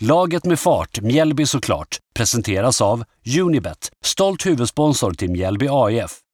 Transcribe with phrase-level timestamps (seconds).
[0.00, 3.04] Laget med fart, Mjällby såklart, presenteras av
[3.40, 6.25] Unibet, stolt huvudsponsor till Mjällby AIF.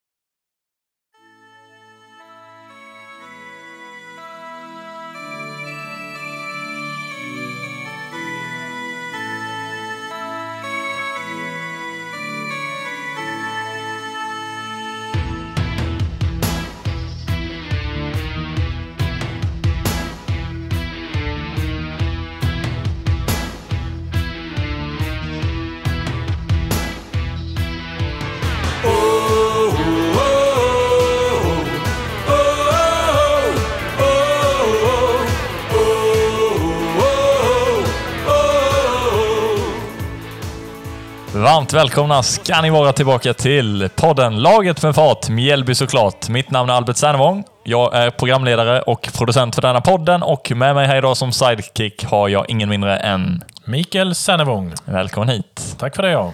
[41.73, 46.29] Varmt välkomna ska ni vara tillbaka till podden Laget med fart, Mjällby såklart.
[46.29, 47.45] Mitt namn är Albert Sernevång.
[47.65, 52.05] Jag är programledare och producent för denna podden och med mig här idag som sidekick
[52.05, 54.73] har jag ingen mindre än Mikael Sennevång.
[54.85, 55.77] Välkommen hit.
[55.79, 56.33] Tack för det ja.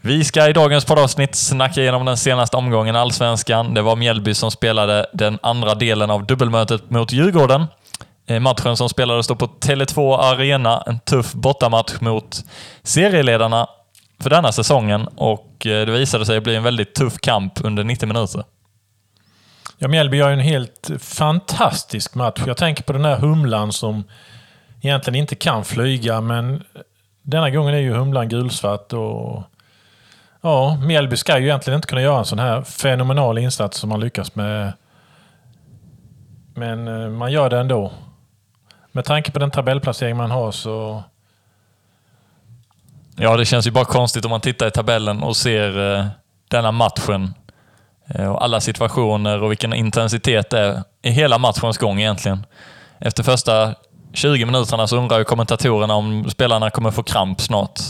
[0.00, 3.74] Vi ska i dagens poddavsnitt snacka igenom den senaste omgången Allsvenskan.
[3.74, 7.66] Det var Mjällby som spelade den andra delen av dubbelmötet mot Djurgården.
[8.26, 12.44] Eh, Matchen som spelades då på Tele2 Arena, en tuff bortamatch mot
[12.82, 13.68] serieledarna
[14.24, 18.08] för denna säsongen och eh, det visade sig bli en väldigt tuff kamp under 90
[18.08, 18.44] minuter.
[19.78, 22.42] Ja, Mjällby gör ju en helt fantastisk match.
[22.46, 24.04] Jag tänker på den här humlan som
[24.82, 26.64] egentligen inte kan flyga, men
[27.22, 29.42] denna gången är ju humlan gulsvart och
[30.40, 34.00] ja, Mjällby ska ju egentligen inte kunna göra en sån här fenomenal insats som man
[34.00, 34.72] lyckas med.
[36.54, 37.92] Men eh, man gör det ändå.
[38.92, 41.02] Med tanke på den tabellplacering man har så
[43.16, 46.06] Ja, det känns ju bara konstigt om man tittar i tabellen och ser eh,
[46.48, 47.34] denna matchen
[48.08, 52.46] eh, och alla situationer och vilken intensitet det är i hela matchens gång egentligen.
[52.98, 53.74] Efter första
[54.12, 57.80] 20 minuterna så undrar ju kommentatorerna om spelarna kommer få kramp snart.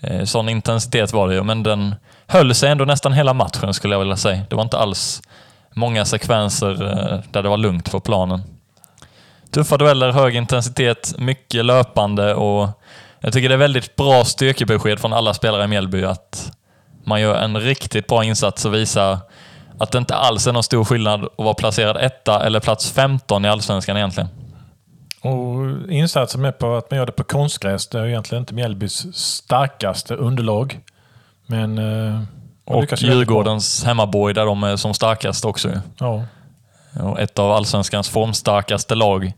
[0.00, 1.94] Eh, sån intensitet var det ju, men den
[2.26, 4.42] höll sig ändå nästan hela matchen skulle jag vilja säga.
[4.48, 5.22] Det var inte alls
[5.74, 8.42] många sekvenser eh, där det var lugnt på planen.
[9.50, 12.68] Tuffa dueller, hög intensitet, mycket löpande och
[13.20, 16.52] jag tycker det är väldigt bra styrkebesked från alla spelare i Mjällby att
[17.04, 19.18] man gör en riktigt bra insats och visar
[19.78, 23.44] att det inte alls är någon stor skillnad att vara placerad etta eller plats 15
[23.44, 24.28] i Allsvenskan egentligen.
[25.20, 29.16] Och insatsen med på att man gör det på konstgräs, det är egentligen inte Mjällbys
[29.16, 30.80] starkaste underlag.
[31.46, 31.78] Men...
[31.78, 32.22] Eh,
[32.64, 35.70] och Djurgårdens hemmaborg där de är som starkast också.
[35.98, 36.24] Ja.
[37.00, 39.32] Och ett av Allsvenskans formstarkaste lag.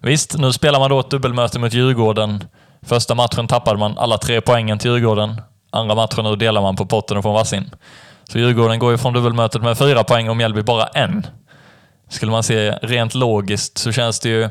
[0.00, 2.44] Visst, nu spelar man då ett dubbelmöte mot Djurgården
[2.86, 5.40] Första matchen tappade man alla tre poängen till Djurgården.
[5.70, 7.70] Andra matchen nu delar man på potten och får varsin.
[8.28, 11.26] Så Djurgården går ju från dubbelmötet med fyra poäng och Mjällby bara en.
[12.08, 14.48] Skulle man se rent logiskt så känns det ju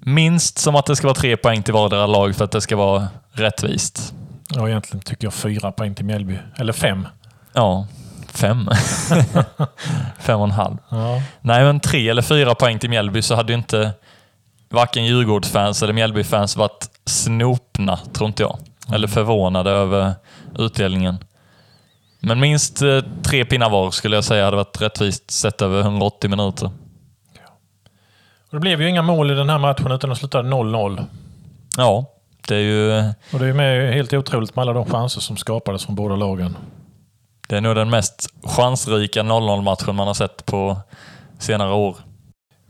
[0.00, 2.76] minst som att det ska vara tre poäng till vardera lag för att det ska
[2.76, 4.14] vara rättvist.
[4.48, 6.38] Ja, egentligen tycker jag fyra poäng till Mjällby.
[6.56, 7.08] Eller fem.
[7.52, 7.86] Ja,
[8.28, 8.70] fem.
[10.18, 10.76] fem och en halv.
[10.88, 11.22] Ja.
[11.40, 13.92] Nej, men tre eller fyra poäng till Mjällby så hade ju inte
[14.74, 18.58] varken Djurgårdsfans eller Mjällbyfans varit snopna, tror inte jag.
[18.92, 20.12] Eller förvånade över
[20.58, 21.18] utdelningen.
[22.20, 26.30] Men minst eh, tre pinnar var skulle jag säga hade varit rättvist sett över 180
[26.30, 26.70] minuter.
[28.48, 31.04] Och det blev ju inga mål i den här matchen utan det slutade 0-0.
[31.76, 32.04] Ja,
[32.48, 32.98] det är ju...
[33.32, 36.56] Och det är med helt otroligt med alla de chanser som skapades från båda lagen.
[37.48, 40.76] Det är nog den mest chansrika 0-0-matchen man har sett på
[41.38, 41.96] senare år.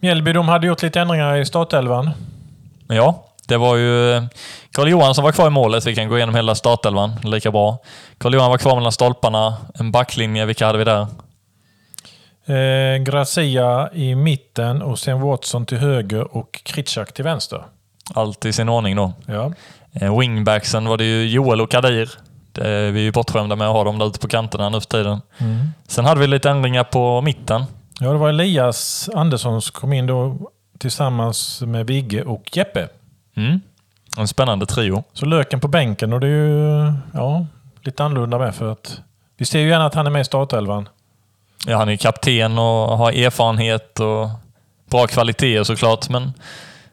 [0.04, 2.10] Mjällby de hade gjort lite ändringar i startelvan.
[2.88, 4.22] Ja, det var ju
[4.72, 5.86] Karl Johan som var kvar i målet.
[5.86, 7.78] Vi kan gå igenom hela startelvan lika bra.
[8.18, 9.56] Karl Johan var kvar mellan stolparna.
[9.74, 11.06] En backlinje, vilka hade vi där?
[12.46, 17.62] Eh, Gracia i mitten och sen Watson till höger och Kritschak till vänster.
[18.14, 19.12] Allt i sin ordning då.
[19.26, 19.52] Ja.
[19.92, 22.10] Eh, wingbacksen var det ju Joel och Kadir.
[22.52, 24.80] Det är vi är ju bortskämda med att ha dem där ute på kanterna nu
[24.80, 25.20] för tiden.
[25.38, 25.68] Mm.
[25.88, 27.64] Sen hade vi lite ändringar på mitten.
[28.00, 32.88] Ja, det var Elias Andersson som kom in då tillsammans med Vigge och Jeppe.
[33.36, 33.60] Mm.
[34.18, 35.04] En spännande trio.
[35.12, 37.46] Så Löken på bänken och det är ju ja,
[37.82, 39.00] lite annorlunda med för att
[39.36, 40.88] vi ser ju gärna att han är med i startelvan.
[41.66, 44.28] Ja, han är kapten och har erfarenhet och
[44.90, 46.32] bra kvaliteter såklart, men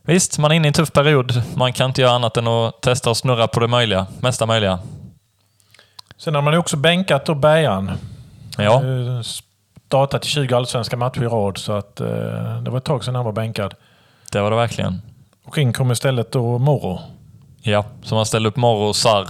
[0.01, 1.43] visst, man är inne i en tuff period.
[1.55, 4.79] Man kan inte göra annat än att testa och snurra på det möjliga, mesta möjliga.
[6.17, 7.91] Sen har man ju också bänkat då Bergan.
[8.57, 8.81] Ja.
[9.91, 12.07] Startat i 20 allsvenska matcher i rad, så att eh,
[12.61, 13.73] det var ett tag sedan han var bänkad.
[14.31, 15.01] Det var det verkligen.
[15.45, 16.99] Och in kom istället då Moro.
[17.61, 19.27] Ja, som har ställt upp Moro och Sarr.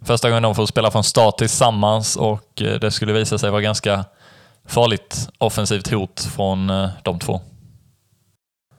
[0.00, 3.60] Första gången de får spela från start tillsammans och eh, det skulle visa sig vara
[3.60, 4.04] ganska
[4.68, 7.40] farligt offensivt hot från eh, de två.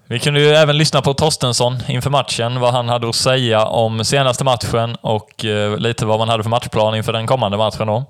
[0.06, 4.06] Vi kunde ju även lyssna på Torstensson inför matchen, vad han hade att säga om
[4.06, 5.46] senaste matchen och
[5.78, 8.06] lite vad man hade för matchplan inför den kommande matchen då.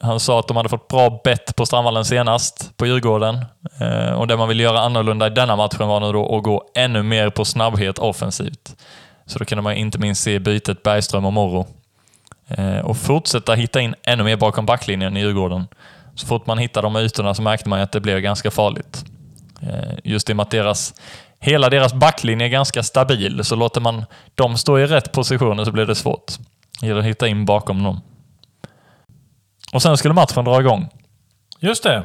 [0.00, 3.44] Han sa att de hade fått bra bett på Strandvallen senast, på Djurgården.
[3.80, 6.64] Eh, och det man vill göra annorlunda i denna matchen var nu då att gå
[6.74, 8.76] ännu mer på snabbhet offensivt.
[9.26, 11.66] Så då kunde man inte minst se bytet Bergström och Morro.
[12.48, 15.66] Eh, och fortsätta hitta in ännu mer bakom backlinjen i Djurgården.
[16.14, 19.04] Så fort man hittade de ytorna så märkte man att det blev ganska farligt.
[19.62, 20.94] Eh, just i och med att deras
[21.40, 24.04] hela deras backlinje är ganska stabil, så låter man
[24.34, 26.32] dem stå i rätt positioner så blir det svårt.
[26.80, 28.00] Det gäller att hitta in bakom dem.
[29.72, 30.88] Och sen skulle matchen dra igång.
[31.60, 32.02] Just det.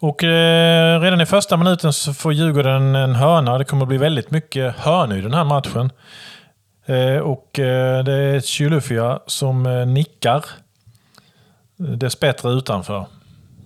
[0.00, 3.58] Och eh, redan i första minuten så får Djurgården en hörna.
[3.58, 5.90] Det kommer att bli väldigt mycket hörnor i den här matchen.
[6.86, 10.44] Eh, och eh, det är Chilufya som eh, nickar.
[11.76, 13.06] Dessbättre utanför.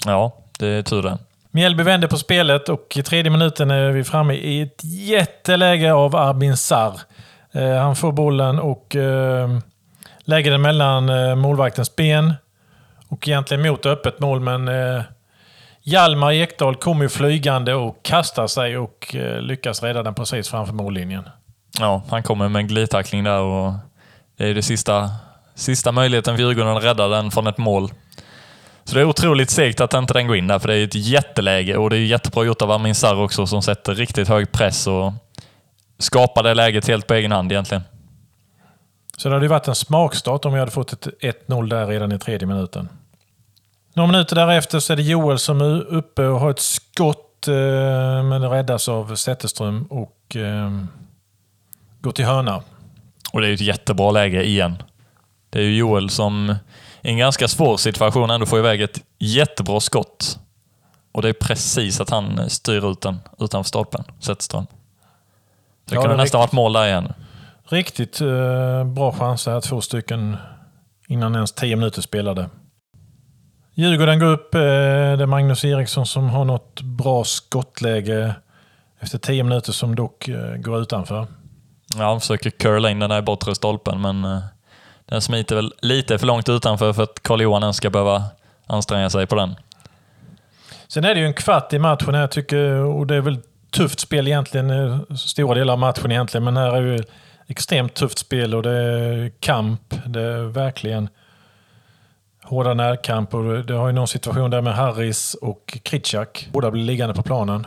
[0.06, 1.18] Ja, det är tur det.
[1.50, 6.16] Mjällby vänder på spelet och i tredje minuten är vi framme i ett jätteläge av
[6.16, 7.00] Arbin Sarr.
[7.52, 9.58] Eh, han får bollen och eh,
[10.20, 12.34] lägger den mellan målvaktens ben.
[13.10, 15.02] Och egentligen mot öppet mål, men eh,
[15.82, 20.74] Hjalmar Ekdal kommer ju flygande och kastar sig och eh, lyckas rädda den precis framför
[20.74, 21.28] mållinjen.
[21.78, 23.72] Ja, han kommer med en glidtackling där och
[24.36, 25.10] det är det sista,
[25.54, 27.90] sista möjligheten för Djurgården att rädda den från ett mål.
[28.84, 30.94] Så det är otroligt segt att inte den går in där, för det är ett
[30.94, 34.86] jätteläge och det är jättebra gjort av Amin Sarr också som sätter riktigt hög press
[34.86, 35.12] och
[35.98, 37.82] skapar det läget helt på egen hand egentligen.
[39.16, 41.06] Så det hade ju varit en smakstart om vi hade fått ett
[41.48, 42.88] 1-0 där redan i tredje minuten.
[44.00, 47.55] Några minuter därefter så är det Joel som är uppe och har ett skott, eh,
[48.23, 50.70] men det räddas av Zetterström och eh,
[52.00, 52.62] går till hörna.
[53.32, 54.82] Och det är ju ett jättebra läge igen.
[55.50, 56.55] Det är ju Joel som
[57.02, 60.38] i en ganska svår situation ändå får iväg ett jättebra skott.
[61.12, 64.67] Och det är precis att han styr ut den utanför stolpen, Zetterström.
[65.85, 67.12] Det ja, kunde det nästan varit mål där igen.
[67.64, 70.37] Riktigt eh, bra chanser här, två stycken
[71.06, 72.49] innan ens tio minuter spelade.
[73.75, 74.55] Djurgården går upp.
[74.55, 78.34] Eh, det är Magnus Eriksson som har något bra skottläge
[79.00, 81.26] efter tio minuter som dock eh, går utanför.
[81.96, 84.38] Ja, han försöker curla in den där i bortre stolpen, men eh,
[85.06, 88.25] den smiter väl lite för långt utanför för att Karl-Johan ens ska behöva
[88.67, 89.55] anstränga sig på den.
[90.88, 93.38] Sen är det ju en kvart i matchen här tycker och det är väl
[93.70, 97.05] tufft spel egentligen, stora delar av matchen egentligen, men här är ju
[97.46, 99.94] extremt tufft spel och det är kamp.
[100.06, 101.08] Det är verkligen
[102.50, 106.49] hårda närkamp och det har ju någon situation där med Harris och Kritschak.
[106.52, 107.67] Båda blir liggande på planen.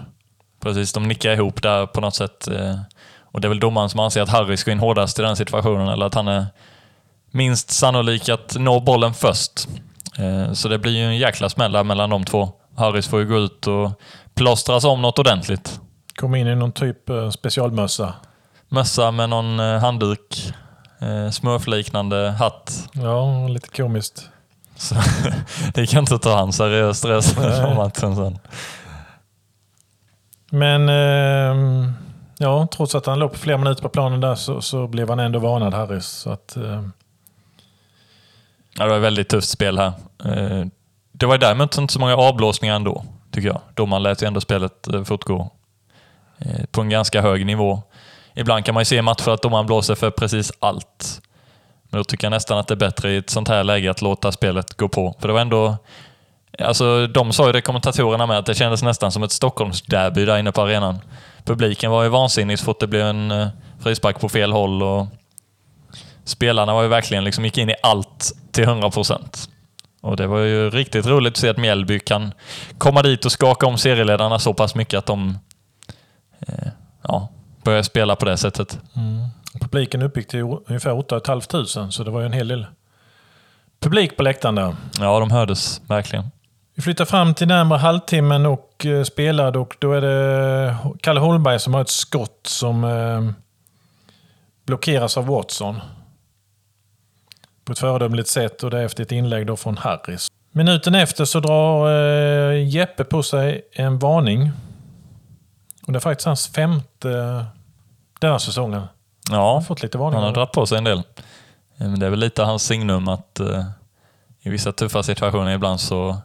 [0.60, 2.48] Precis, de nickar ihop där på något sätt.
[2.48, 2.80] Eh,
[3.22, 5.88] och det är väl domaren som anser att Harris går in hårdast i den situationen,
[5.88, 6.46] eller att han är
[7.32, 9.68] minst sannolik att nå bollen först.
[10.20, 12.50] Eh, så det blir ju en jäkla smäll mellan de två.
[12.76, 13.92] Harris får ju gå ut och
[14.36, 15.80] plåstras om något ordentligt.
[16.16, 18.14] Kom in i någon typ eh, specialmössa.
[18.70, 20.54] Mössa med någon handduk,
[21.32, 22.90] smurfliknande hatt.
[22.94, 24.30] Ja, lite komiskt.
[24.76, 24.96] Så,
[25.74, 28.40] det kan inte ta han seriöst resten av matchen sen.
[30.50, 31.92] Men eh,
[32.38, 35.20] ja, trots att han låg på flera minuter på planen där så, så blev han
[35.20, 36.06] ändå varnad Harris.
[36.06, 36.82] Så att, eh,
[38.78, 39.94] Ja, det var ett väldigt tufft spel här.
[40.26, 40.66] Eh,
[41.12, 43.62] det var däremot inte så många avblåsningar ändå, tycker jag.
[43.74, 45.50] Domaren lät ju ändå spelet eh, fortgå
[46.40, 47.82] eh, på en ganska hög nivå.
[48.36, 51.22] Ibland kan man ju se i matcher att domaren blåser för precis allt.
[51.94, 54.02] Men då tycker jag nästan att det är bättre i ett sånt här läge att
[54.02, 55.16] låta spelet gå på.
[55.20, 55.78] För det var ändå...
[56.60, 60.38] Alltså, de sa ju det, kommentatorerna med, att det kändes nästan som ett Stockholmsderby där
[60.38, 61.00] inne på arenan.
[61.46, 63.48] Publiken var ju vansinnig så fort det blev en eh,
[63.80, 65.08] frispark på fel håll och
[66.24, 69.50] spelarna var ju verkligen liksom gick in i allt till 100 procent.
[70.02, 72.34] Och det var ju riktigt roligt att se att Mjällby kan
[72.78, 75.38] komma dit och skaka om serieledarna så pass mycket att de
[76.48, 76.68] eh,
[77.04, 77.30] ja,
[77.64, 78.80] börjar spela på det sättet.
[78.96, 79.28] Mm.
[79.60, 82.66] Publiken uppgick till ungefär 8 500 så det var ju en hel del
[83.80, 84.76] publik på läktaren där.
[85.00, 86.26] Ja, de hördes verkligen.
[86.76, 91.60] Vi flyttar fram till närmare halvtimmen och eh, spelar och då är det Kalle Holmberg
[91.60, 93.32] som har ett skott som eh,
[94.66, 95.82] blockeras av Watson
[97.66, 100.28] på ett föredömligt sätt och därefter ett inlägg då från Harris.
[100.52, 104.52] Minuten efter så drar eh, Jeppe på sig en varning.
[105.88, 107.46] Och det är faktiskt hans femte
[108.20, 108.82] denna säsongen.
[109.32, 110.20] Ja, har, fått lite varningar.
[110.20, 110.98] han har dragit på sig en del.
[110.98, 111.04] Eh,
[111.78, 113.64] men det är väl lite hans signum att eh,
[114.42, 116.18] i vissa tuffa situationer ibland så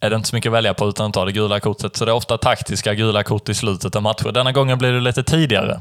[0.00, 1.96] är det inte så mycket att välja på utan att ta det gula kortet.
[1.96, 4.34] Så det är ofta taktiska gula kort i slutet av matchen.
[4.34, 5.80] Denna gången blir det lite tidigare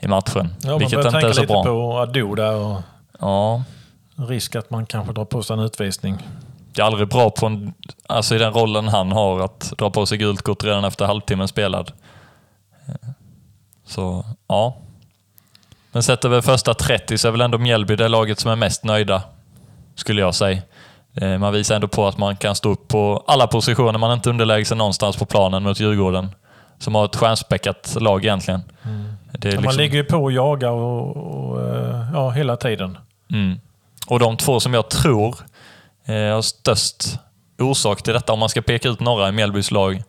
[0.00, 0.54] i matchen.
[0.62, 1.64] Ja, vilket man inte är så lite bra.
[1.64, 2.54] på Ado där.
[2.54, 2.80] Och...
[3.20, 3.62] Ja,
[4.16, 6.28] risk att man kanske drar på sig en utvisning.
[6.74, 7.74] Det är aldrig bra på en,
[8.06, 11.48] alltså i den rollen han har att dra på sig gult kort redan efter halvtimmen
[11.48, 11.92] spelad.
[13.86, 14.76] Så, ja.
[15.92, 18.84] Men sett över första 30 så är väl ändå Mjällby det laget som är mest
[18.84, 19.22] nöjda,
[19.94, 20.62] skulle jag säga.
[21.14, 23.98] Eh, man visar ändå på att man kan stå upp på alla positioner.
[23.98, 26.30] Man är inte underlägsen någonstans på planen mot Djurgården,
[26.78, 28.62] som har ett stjärnspäckat lag egentligen.
[28.82, 29.12] Mm.
[29.32, 29.64] Liksom...
[29.64, 32.98] Man ligger ju på och jagar och, och, eh, ja, hela tiden.
[33.30, 33.60] Mm.
[34.06, 35.36] Och de två som jag tror
[36.06, 37.18] eh, har störst
[37.58, 40.02] orsak till detta, om man ska peka ut några i Mjällbys lag.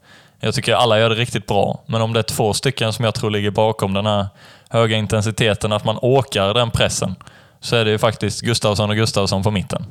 [0.43, 3.15] Jag tycker alla gör det riktigt bra, men om det är två stycken som jag
[3.15, 4.27] tror ligger bakom den här
[4.69, 7.15] höga intensiteten, att man åkar den pressen,
[7.59, 9.85] så är det ju faktiskt Gustavsson och Gustavsson på mitten.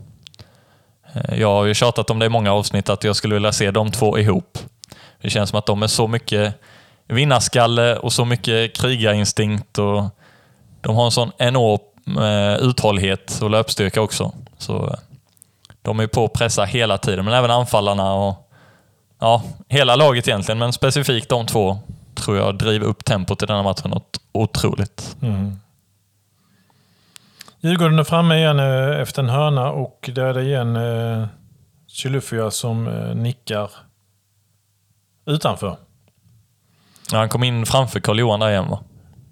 [1.12, 3.70] Eh, jag har ju tjatat om det i många avsnitt att jag skulle vilja se
[3.70, 4.58] de två ihop.
[5.22, 6.54] Det känns som att de är så mycket
[7.08, 10.04] vinnarskalle och så mycket krigarinstinkt och
[10.80, 14.32] de har en sån enorm eh, uthållighet och löpstyrka också.
[14.58, 14.94] Så eh,
[15.82, 18.41] de är på att pressa hela tiden, men även anfallarna och
[19.22, 21.78] ja, hela laget egentligen, men specifikt de två
[22.14, 25.16] tror jag driver upp tempot i denna matchen något otroligt.
[25.22, 25.58] Mm.
[27.60, 31.26] Djurgården är framme igen eh, efter en hörna och där är det igen eh,
[31.88, 33.70] Chilufya som eh, nickar
[35.26, 35.76] utanför.
[37.12, 38.80] Ja, han kom in framför Karl-Johan där igen va?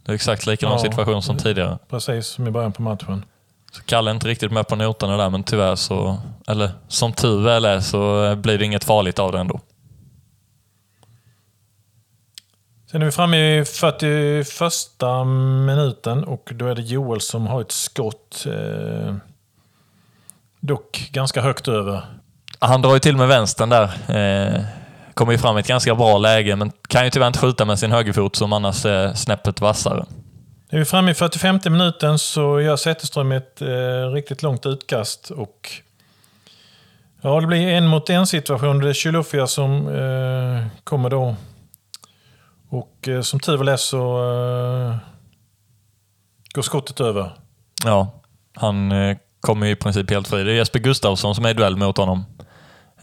[0.04, 0.78] Det är exakt likadan Ja.
[0.78, 1.78] situation som tidigare.
[1.88, 3.24] Precis som i början på matchen.
[3.72, 6.18] Så Kalle är inte riktigt med på noterna där, men tyvärr så...
[6.46, 9.60] Eller som tur väl är så blir det inget farligt av det ändå.
[12.90, 14.46] Sen är vi framme i 41
[15.66, 18.46] minuten och då är det Joel som har ett skott.
[18.46, 19.14] Eh,
[20.60, 22.04] dock ganska högt över.
[22.58, 23.82] Han drar ju till med vänstern där.
[23.84, 24.60] Eh,
[25.14, 27.78] kommer ju fram i ett ganska bra läge, men kan ju tyvärr inte skjuta med
[27.78, 30.04] sin högerfot som annars är snäppet vassare.
[30.70, 35.30] Nu är vi framme i 45 minuten så gör Zetterström ett eh, riktigt långt utkast
[35.30, 35.70] och
[37.20, 38.78] ja, det blir en mot en situation.
[38.78, 41.36] Det är Chilufya som eh, kommer då.
[42.70, 44.96] Och eh, som tur är så eh,
[46.54, 47.32] går skottet över.
[47.84, 48.10] Ja,
[48.56, 50.44] han eh, kommer i princip helt fri.
[50.44, 52.24] Det är Jesper Gustafsson som är i duell mot honom.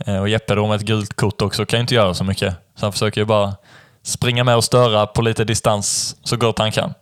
[0.05, 2.55] Eh, och Jeppe då med ett gult kort också kan ju inte göra så mycket.
[2.75, 3.55] Så han försöker ju bara
[4.03, 6.93] springa med och störa på lite distans så gott han kan.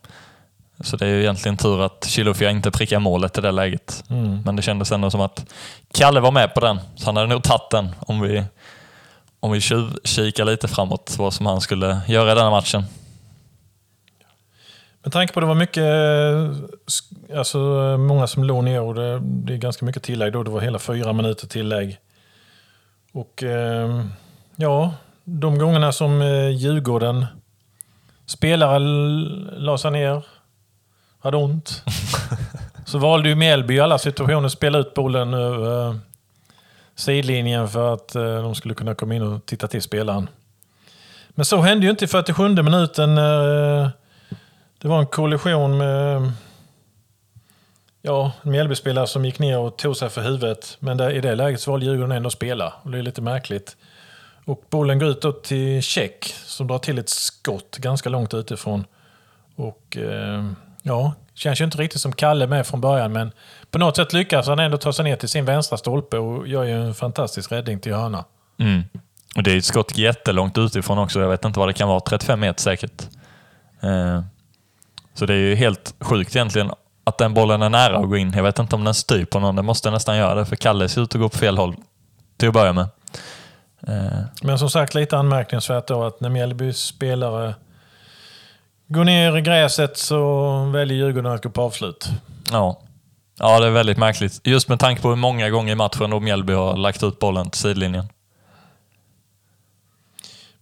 [0.80, 4.04] Så det är ju egentligen tur att Chilufya inte prickar målet i det läget.
[4.10, 4.42] Mm.
[4.46, 5.46] Men det kändes ändå som att
[5.94, 6.80] Kalle var med på den.
[6.96, 8.44] Så han hade nog tagit den om vi,
[9.46, 12.84] om vi tjuvkikar lite framåt vad som han skulle göra i denna matchen.
[15.04, 17.58] Med tanke på att det var mycket, eh, alltså
[17.98, 20.44] många som låg ner och det, det är ganska mycket tillägg då.
[20.44, 21.98] Det var hela fyra minuter tillägg.
[23.14, 24.06] Och eh,
[24.56, 27.26] ja, de gångerna som eh, Djurgården
[28.26, 28.80] spelare
[29.60, 30.26] la sig ner,
[31.20, 31.84] hade ont.
[32.86, 36.00] Så valde ju Mjällby i alla situationer att spela ut bollen över
[36.96, 40.30] sidlinjen för att eh, de skulle kunna komma in och titta till spelaren.
[41.30, 43.92] Men så hände ju inte i 47 minuten när
[44.82, 46.32] det var en kollision med
[48.02, 50.78] ja, en Mjällbyspelare som gick ner och tog sig för huvudet.
[50.80, 52.74] Men där, i det läget så valde Djurgården ändå att spela.
[52.84, 53.78] Och det är lite märkligt.
[54.46, 58.86] Och bollen går ut då till Check som drar till ett skott ganska långt utifrån.
[59.56, 60.52] Och eh,
[60.84, 63.32] ja, känns ju inte riktigt som Kalle med från början men
[63.72, 66.64] på något sätt lyckas han ändå ta sig ner till sin vänstra stolpe och gör
[66.64, 68.26] ju en fantastisk räddning till hörna.
[68.60, 68.84] Mm.
[69.36, 71.20] Och det är ett skott jättelångt utifrån också.
[71.20, 72.00] Jag vet inte vad det kan vara.
[72.00, 73.04] 35 meter säkert.
[73.82, 74.22] Eh,
[75.14, 76.72] så det är ju helt sjukt egentligen
[77.04, 78.34] att den bollen är nära att gå in.
[78.36, 79.56] Jag vet inte om den styr på någon.
[79.56, 81.76] Det måste nästan göra det, för Kalle ser ut att gå på fel håll
[82.38, 82.88] till att börja med.
[83.88, 87.56] Eh, Men som sagt lite anmärkningsvärt då att när Mjällbys spelare
[88.88, 92.10] går ner i gräset så väljer Djurgården att gå på avslut.
[92.52, 92.80] ja.
[93.40, 94.42] ja, det är väldigt märkligt.
[94.44, 97.50] Just med tanke på hur många gånger i matchen då Mjällby har lagt ut bollen
[97.50, 98.08] till sidlinjen.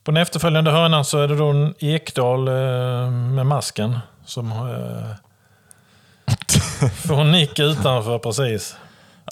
[0.03, 5.15] På den efterföljande hörnan så är det då en Ekdal eh, med masken som eh,
[7.07, 8.75] får en nick utanför precis.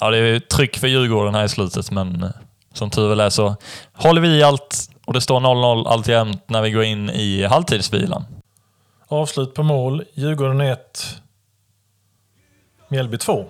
[0.00, 2.30] Ja, det är tryck för Djurgården här i slutet, men eh,
[2.74, 3.56] som tur väl är så
[3.92, 8.24] håller vi i allt och det står 0-0 alltjämt när vi går in i halvtidsvilan.
[9.12, 10.04] Avslut på mål.
[10.14, 10.78] Djurgården 1.
[12.88, 13.44] Mjällby 2.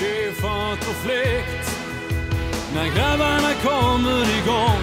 [0.00, 1.78] Det är fart och fläkt
[2.74, 4.82] när grabbarna kommer igång.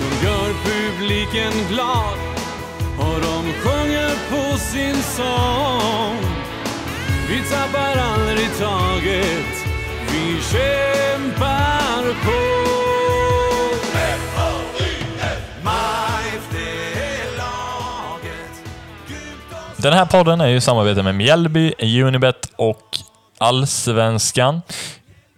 [0.00, 2.18] De gör publiken glad
[2.98, 6.44] och de sjunger på sin sång.
[7.28, 9.63] Vi tappar aldrig taget,
[10.14, 12.54] vi kämpar på.
[19.76, 22.98] Den här podden är ju i samarbete med Mjällby, Unibet och
[23.38, 24.62] Allsvenskan.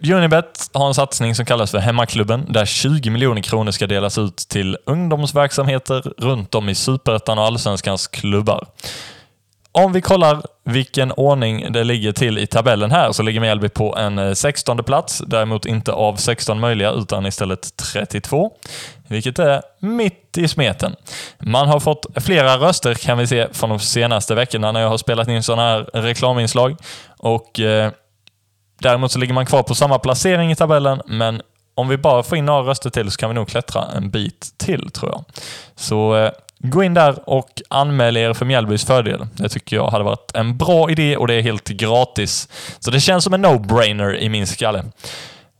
[0.04, 4.36] Unibet har en satsning som kallas för Hemmaklubben, där 20 miljoner kronor ska delas ut
[4.36, 8.66] till ungdomsverksamheter runt om i Superettan och Allsvenskans klubbar.
[9.78, 13.96] Om vi kollar vilken ordning det ligger till i tabellen här så ligger Mjällby på
[13.96, 18.52] en eh, 16 plats, däremot inte av 16 möjliga utan istället 32,
[19.08, 20.96] vilket är mitt i smeten.
[21.38, 24.98] Man har fått flera röster kan vi se från de senaste veckorna när jag har
[24.98, 26.76] spelat in sådana här reklaminslag
[27.18, 27.90] och eh,
[28.80, 31.42] däremot så ligger man kvar på samma placering i tabellen, men
[31.74, 34.54] om vi bara får in några röster till så kan vi nog klättra en bit
[34.56, 35.24] till tror jag.
[35.74, 36.30] Så eh,
[36.70, 39.26] Gå in där och anmäl er för Mjällbys fördel.
[39.32, 42.48] Det tycker jag hade varit en bra idé och det är helt gratis.
[42.78, 44.84] Så det känns som en no-brainer i min skalle.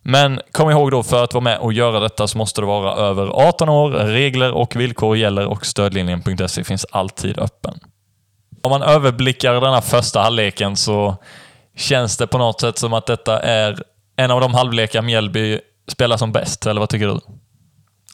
[0.03, 2.95] Men kom ihåg då, för att vara med och göra detta så måste du vara
[2.97, 3.91] över 18 år.
[3.91, 7.81] Regler och villkor gäller och stödlinjen.se finns alltid öppen.
[8.63, 11.17] Om man överblickar den här första halvleken så
[11.77, 13.83] känns det på något sätt som att detta är
[14.17, 17.21] en av de halvlekar Mjällby spelar som bäst, eller vad tycker du?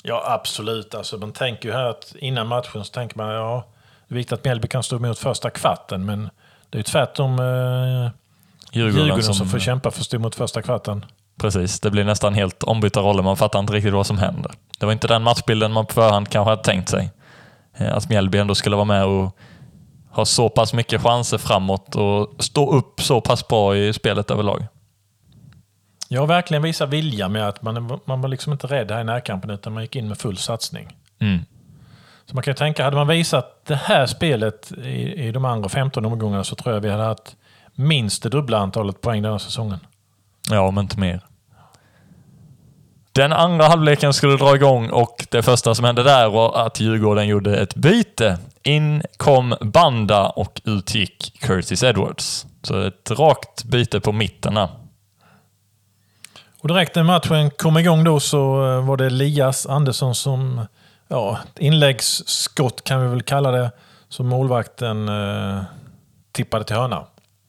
[0.03, 0.95] Ja, absolut.
[0.95, 3.65] Alltså, man tänker ju här att innan matchen så tänker man ja,
[4.09, 6.31] det är viktigt att Mjällby kan stå emot första kvarten, men
[6.71, 8.11] det är ju tvärtom eh,
[8.73, 11.05] Djurgården, Djurgården som, som får kämpa för att stå emot första kvarten.
[11.41, 13.23] Precis, det blir nästan helt ombytta roller.
[13.23, 14.53] Man fattar inte riktigt vad som händer.
[14.79, 17.11] Det var inte den matchbilden man på förhand kanske hade tänkt sig.
[17.77, 19.37] Eh, Att Mjällby ändå skulle vara med och
[20.11, 24.67] ha så pass mycket chanser framåt och stå upp så pass bra i spelet överlag.
[26.13, 29.51] Jag verkligen visar vilja med att man, man var liksom inte rädd här i närkampen
[29.51, 30.97] utan man gick in med full satsning.
[31.19, 31.39] Mm.
[32.27, 35.69] Så man kan ju tänka, hade man visat det här spelet i, i de andra
[35.69, 37.37] 15 omgångarna så tror jag vi hade haft
[37.75, 39.79] minst det dubbla antalet poäng den här säsongen.
[40.51, 41.21] Ja, om inte mer.
[43.13, 47.27] Den andra halvleken skulle dra igång och det första som hände där var att Djurgården
[47.29, 48.39] gjorde ett byte.
[48.63, 52.47] In kom Banda och ut gick Curtis Edwards.
[52.63, 54.82] Så ett rakt byte på mitten där.
[56.63, 60.67] Och direkt när matchen kom igång då så eh, var det Elias Andersson som,
[61.09, 63.71] ja, inläggsskott kan vi väl kalla det,
[64.09, 65.63] som målvakten eh,
[66.33, 67.05] tippade till hörna.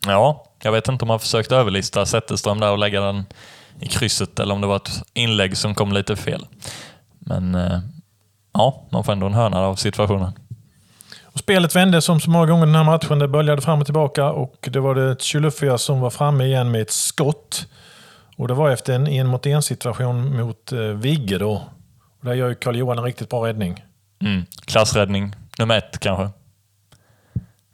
[0.07, 3.25] Ja, jag vet inte om man försökte överlista Zetterström där och lägga den
[3.79, 6.45] i krysset eller om det var ett inlägg som kom lite fel.
[7.19, 7.79] Men eh,
[8.53, 10.33] ja, man får ändå en hörna av situationen.
[11.23, 13.19] Och spelet vände som så många gånger den här matchen.
[13.19, 16.81] Det böljade fram och tillbaka och det var det Chilufya som var framme igen med
[16.81, 17.67] ett skott.
[18.37, 21.53] Och det var efter en en mot en situation mot eh, Vigge då.
[22.19, 23.85] Och där gör ju Karl-Johan en riktigt bra räddning.
[24.21, 24.45] Mm.
[24.65, 26.29] Klassräddning nummer ett kanske.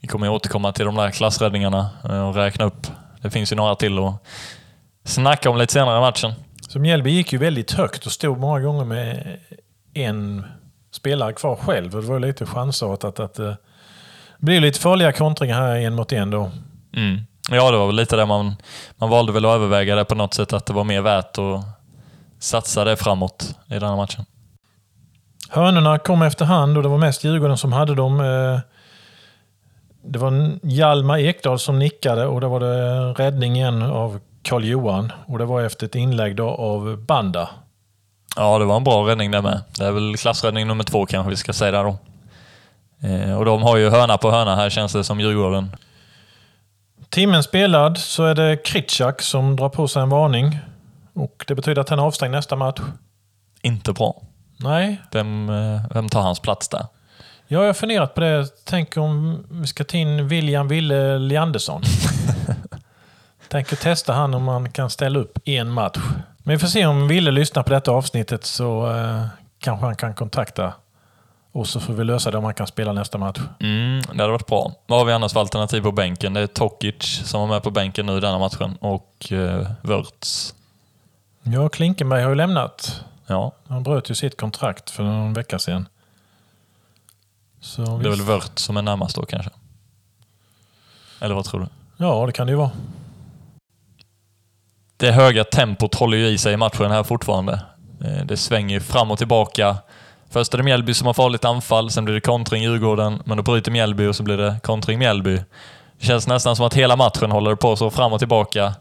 [0.01, 2.87] Vi kommer ju återkomma till de där klassräddningarna eh, och räkna upp.
[3.21, 4.25] Det finns ju några till att
[5.03, 6.33] snacka om lite senare i matchen.
[6.67, 9.37] Så Mjällby gick ju väldigt högt och stod många gånger med
[9.93, 10.45] en
[10.91, 11.95] spelare kvar själv.
[11.95, 13.57] Och det var lite chansartat att, att det
[14.37, 16.51] blir lite farliga kontringar här en mot en då.
[16.95, 17.21] Mm.
[17.51, 18.55] Ja, det var väl lite det man,
[18.97, 21.63] man valde väl att överväga det på något sätt, att det var mer värt att
[22.39, 24.25] satsa det framåt i den här matchen.
[25.49, 28.19] Hörnorna kom efterhand och det var mest Djurgården som hade dem.
[28.19, 28.59] Eh,
[30.03, 35.11] Det var Hjalmar Ekdal som nickade och det var det räddning igen av Karl-Johan.
[35.27, 37.49] Och det var efter ett inlägg då av Banda.
[38.35, 39.61] Ja, det var en bra räddning där med.
[39.77, 41.97] Det är väl klassräddning nummer två kanske vi ska säga där då.
[43.07, 45.75] Eh, och de har ju hörna på hörna här känns det som Djurgården.
[47.09, 50.59] Timmen spelad så är det Kritschak som drar på sig en varning.
[51.13, 52.79] Och det betyder att han är avstängd nästa match.
[53.61, 54.21] Inte bra.
[54.57, 56.85] Nej, Vem, eh, vem tar hans plats där?
[57.47, 58.47] jag har funderat på det.
[58.65, 61.81] Tänk om vi ska ta in William Ville Leandersson.
[63.47, 65.99] Tänker testa han om man kan ställa upp en match.
[66.37, 69.25] Men vi får se om Ville lyssnar på detta avsnittet så eh,
[69.59, 70.73] kanske han kan kontakta
[71.51, 73.39] oss så får vi lösa det om han kan spela nästa match.
[73.59, 74.71] Mm, det hade varit bra.
[74.87, 76.33] Vad har vi annars för alternativ på bänken?
[76.33, 80.55] Det är Tokic som var med på bänken nu i denna matchen och eh, Wörths.
[81.43, 83.03] Ja, Klinkenberg har ju lämnat.
[83.27, 85.87] Ja, Han bröt ju sitt kontrakt för någon vecka sedan.
[87.61, 88.09] Så det är visst.
[88.09, 89.51] väl Wörth som är närmast då kanske.
[91.21, 91.67] Eller vad tror du?
[92.05, 92.71] Ja, det kan det ju vara.
[94.97, 97.61] Det höga tempot håller ju i sig i matchen här fortfarande.
[98.05, 99.77] Eh, Det svänger ju fram och tillbaka.
[100.31, 103.43] Först är det Mjällby som har farligt anfall, sen blir det kontring Djurgården, men då
[103.43, 105.35] bryter Mjällby och så blir det kontring Mjällby.
[105.99, 108.73] Det känns nästan som att hela matchen håller på så fram och tillbaka.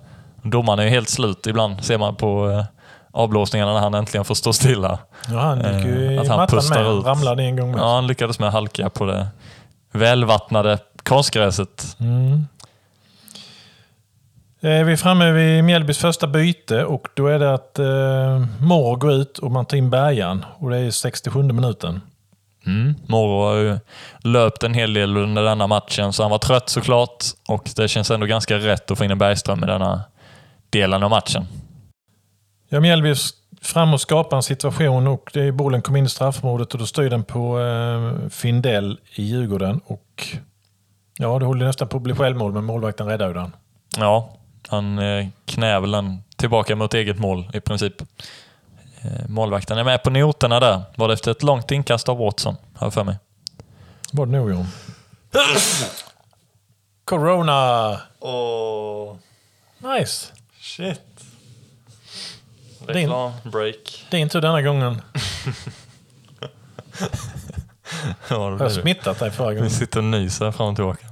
[0.43, 2.65] Domaren är ju helt slut ibland, ser man på eh,
[3.13, 4.99] avblåsningarna när han äntligen får stå stilla.
[5.29, 6.93] Ja, han gick ju Eh, i att han pustar med.
[6.99, 7.05] ut.
[7.05, 7.81] Ramlade en gång med.
[7.81, 9.27] Ja, han lyckades med halka på det
[9.93, 11.97] välvattnade konstgräset.
[12.01, 12.47] Mm.
[14.61, 18.97] Eh, Vi är framme vid Mjällbys första byte och då är det att eh, Mår
[18.97, 20.45] går ut och man tar in Bergan.
[20.59, 22.01] Och det är 67 minuten.
[22.67, 22.95] Mm.
[23.07, 23.79] Moro har ju
[24.21, 27.25] löpt en hel del under denna matchen, så han var trött såklart.
[27.49, 30.03] Och det känns ändå ganska rätt att få in en Bergström i denna
[30.71, 31.47] delen av matchen.
[32.69, 33.15] Ja, Mjällby
[33.63, 36.87] fram och skapar en situation och det är bollen kom in i straffområdet och då
[36.87, 39.81] styr den på eh, Findell i Djurgården.
[39.87, 40.27] Och
[41.19, 43.53] ja, det håller nästan på att bli självmål men målvakten räddar ju den.
[43.97, 44.38] Ja,
[44.69, 48.03] han eh, knär väl den tillbaka mot eget mål i princip.
[49.03, 50.83] Eh, målvakten är med på noterna där.
[50.97, 53.17] Var det efter ett långt inkast av Watson, har för mig.
[54.13, 54.67] Var det nog ja.
[57.05, 58.01] Corona!
[58.21, 59.17] Åh,
[59.79, 60.27] Nice!
[60.61, 61.01] shit.
[62.87, 64.07] Din- Reklambreak.
[64.11, 65.03] Din tur denna gången.
[68.31, 69.71] Ja, det Jag har smittat dig förra Vi gången.
[69.71, 71.07] sitter och nyser fram och tillbaka.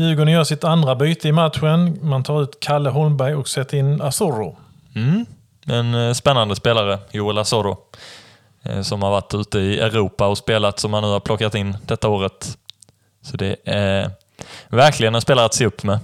[0.00, 1.98] Djurgården gör sitt andra byte i matchen.
[2.02, 4.56] Man tar ut Kalle Holmberg och sätter in Azorro.
[4.94, 5.26] Mm.
[5.66, 7.78] En eh, spännande spelare, Joel Asoro.
[8.62, 11.76] Eh, som har varit ute i Europa och spelat som han nu har plockat in
[11.86, 12.58] detta året.
[13.22, 14.10] Så det är
[14.68, 15.98] verkligen en spelare att se upp med.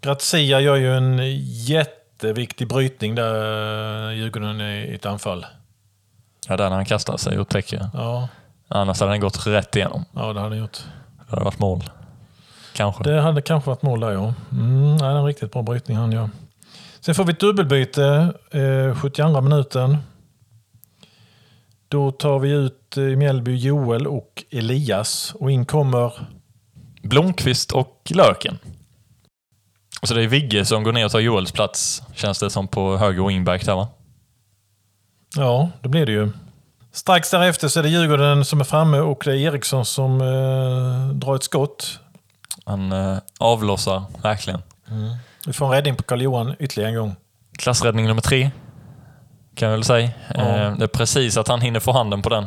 [0.00, 3.34] Grazia gör ju en jätteviktig brytning där
[4.10, 5.46] eh, Djurgården är i ett anfall.
[6.48, 7.88] Ja, där när han kastar sig och täcker.
[7.94, 8.28] Ja,
[8.68, 10.04] Annars hade den gått rätt igenom.
[10.14, 10.78] ja det hade han gjort.
[11.30, 11.84] Det hade varit mål.
[12.72, 13.04] Kanske.
[13.04, 14.34] Det hade kanske varit mål där ja.
[14.52, 16.30] Mm, nej, det är en riktigt bra brytning han gör.
[17.00, 19.96] Sen får vi ett dubbelbyte, eh, 72 minuten.
[21.88, 26.12] Då tar vi ut eh, i Mjällby Joel och Elias och in kommer...
[27.02, 28.58] Blomqvist och Löken.
[30.02, 32.96] Så det är Vigge som går ner och tar Joels plats, känns det som på
[32.96, 33.88] höger wingback där va?
[35.36, 36.30] Ja, det blir det ju.
[36.92, 41.14] Strax därefter så är det Djurgården som är framme och det är Eriksson som eh,
[41.14, 41.98] drar ett skott.
[42.64, 44.62] Han eh, avlossar verkligen.
[45.46, 47.16] Vi får en räddning på Karl-Johan ytterligare en gång.
[47.58, 48.50] Klassräddning nummer tre,
[49.54, 50.10] kan jag väl säga.
[50.34, 50.40] Ja.
[50.40, 52.46] Eh, det är precis att han hinner få handen på den.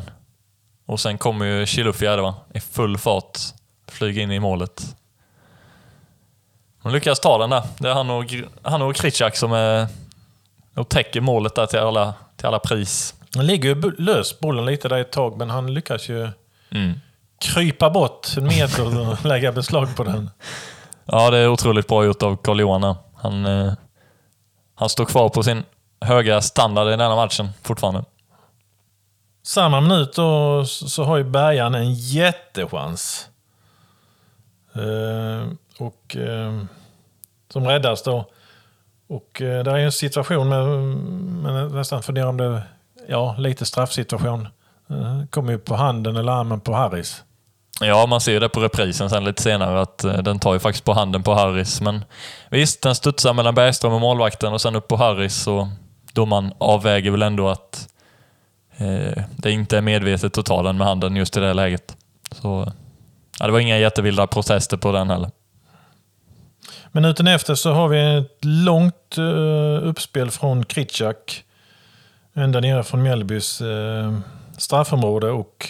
[0.86, 2.36] Och sen kommer ju Chilufya va?
[2.54, 3.40] i full fart
[3.88, 4.96] flyga in i målet.
[6.84, 7.64] De lyckas ta den där.
[7.78, 8.26] Det är han och,
[8.62, 9.88] han och Kritschak som är
[10.76, 13.16] och täcker målet där till alla, till alla pris.
[13.36, 16.30] Han ligger ju lös bollen lite där ett tag men han lyckas ju
[16.72, 16.94] Mm.
[17.38, 20.30] krypa bort en meter och lägga beslag på den.
[21.06, 22.96] Ja, det är otroligt bra gjort av Carl-Johan där.
[23.16, 23.74] han, eh,
[24.76, 25.64] han står kvar på sin
[26.02, 28.04] höga standard i denna matchen fortfarande.
[29.44, 33.30] Samma minut då så har ju Bergan en jättechans.
[34.76, 35.48] Eh,
[35.80, 36.64] och, eh,
[37.54, 38.30] som räddas då.
[39.10, 42.64] Och eh, där är en situation med, nästan funderar om det
[43.08, 44.48] ja, lite straffsituation.
[44.90, 47.24] Eh, kommer ju på handen eller armen på Harris.
[47.80, 50.60] Ja, man ser ju det på reprisen sen lite senare att eh, den tar ju
[50.60, 51.82] faktiskt på handen på Harris.
[51.82, 52.06] Men
[52.50, 55.68] visst, den studsar mellan Bergström och målvakten och sen upp på Harris och
[56.14, 57.90] domaren avväger väl ändå att
[58.78, 61.98] eh, det inte är medvetet att ta den med handen just i det läget.
[62.32, 62.72] Så
[63.40, 65.32] ja, det var inga jättevilda protester på den heller.
[66.92, 71.44] Minuten efter så har vi ett långt eh, uppspel från Kritschak.
[72.36, 74.14] Ända nere från Mjällbys eh,
[74.58, 75.30] straffområde.
[75.32, 75.68] Och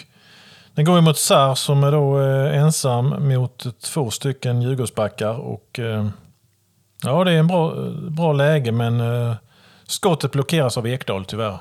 [0.74, 5.34] den går mot Sar som är då eh, ensam mot två stycken Djurgårdsbackar.
[5.40, 6.06] Och, eh,
[7.02, 7.74] ja, det är en bra,
[8.10, 9.34] bra läge men eh,
[9.86, 11.58] skottet blockeras av Ekdal tyvärr.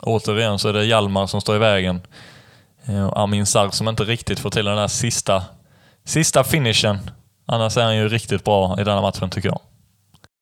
[0.00, 2.00] Återigen så är det Hjalmar som står i vägen.
[2.86, 5.42] Eh, Och Amin Sarr som inte riktigt får till den där sista,
[6.04, 6.98] sista finishen.
[7.46, 9.60] Annars är han ju riktigt bra i denna matchen tycker jag.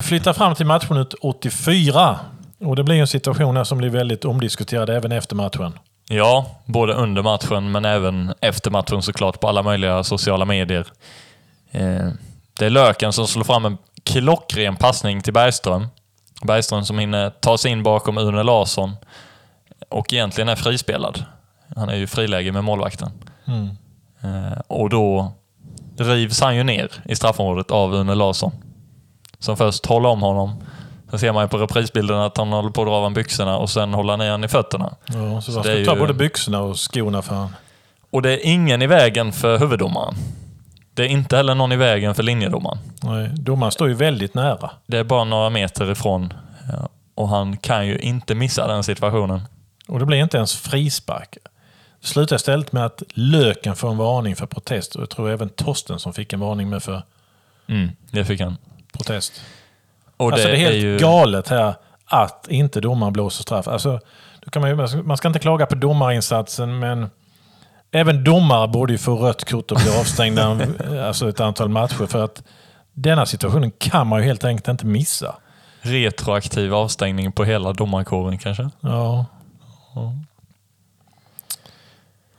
[0.02, 2.18] Flyttar fram till matchminut 84.
[2.62, 5.78] Och det blir en situation här som blir väldigt omdiskuterad även efter matchen.
[6.08, 10.86] Ja, både under matchen men även efter matchen såklart på alla möjliga sociala medier.
[11.70, 12.08] Eh,
[12.58, 15.86] det är Löken som slår fram en klockren passning till Bergström.
[16.42, 18.96] Bergström som hinner ta sig in bakom Une Larsson
[19.88, 21.24] och egentligen är frispelad.
[21.76, 23.10] Han är ju friläge med målvakten.
[23.46, 23.68] Mm.
[24.20, 25.32] Eh, och då
[25.96, 28.52] rivs han ju ner i straffområdet av Une Larsson.
[29.38, 30.62] Som först håller om honom.
[31.12, 33.70] Sen ser man ju på reprisbilden att han håller på att dra av byxorna och
[33.70, 34.94] sen håller han ner honom i fötterna.
[35.06, 37.56] Ja, så, är ska ta ju- både byxorna och skorna för han.
[38.10, 40.14] Och det är ingen i vägen för huvuddomaren.
[40.94, 42.78] Det är inte heller någon i vägen för linjedomaren.
[43.02, 44.70] Nej, Domaren står ju väldigt nära.
[44.86, 46.34] Det är bara några meter ifrån.
[46.72, 49.40] Ja, Och han kan ju inte missa den situationen.
[49.88, 51.36] Och det blir inte ens frispark.
[52.00, 54.94] Det slutar istället med att Löken får en varning för protest.
[54.94, 57.02] Och jag tror även Torsten som fick en varning med för
[57.68, 58.56] Mm, det fick han.
[58.92, 59.32] protest.
[60.22, 60.98] Och alltså det är helt ju...
[60.98, 61.74] galet här
[62.06, 63.68] att inte domaren blåser straff.
[63.68, 64.00] Alltså,
[64.44, 67.10] då kan man, ju, man ska inte klaga på domarinsatsen men
[67.92, 70.58] även domare borde ju få rött kort och bli avstängda
[71.06, 72.06] alltså ett antal matcher.
[72.06, 72.42] För att
[72.92, 75.34] denna situationen kan man ju helt enkelt inte missa.
[75.80, 78.70] Retroaktiv avstängning på hela domarkåren kanske?
[78.80, 79.26] Ja.